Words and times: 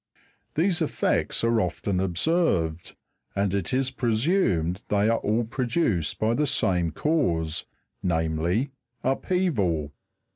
These 0.55 0.81
effects 0.81 1.43
are 1.43 1.61
often 1.61 1.99
observed, 1.99 2.95
ad 3.35 3.53
it 3.53 3.71
is 3.71 3.91
presumed 3.91 4.81
they 4.87 5.07
are 5.09 5.19
all 5.19 5.43
produced 5.43 6.17
by 6.17 6.33
the 6.33 6.47
same 6.47 6.89
cause, 6.89 7.67
namely, 8.01 8.71
upheaval. 9.03 9.91